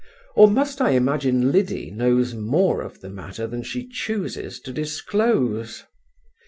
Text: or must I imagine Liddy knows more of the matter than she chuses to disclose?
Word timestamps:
or 0.35 0.49
must 0.49 0.81
I 0.81 0.93
imagine 0.93 1.51
Liddy 1.51 1.91
knows 1.91 2.33
more 2.33 2.81
of 2.81 3.01
the 3.01 3.09
matter 3.11 3.45
than 3.45 3.61
she 3.61 3.87
chuses 3.87 4.59
to 4.61 4.73
disclose? 4.73 5.83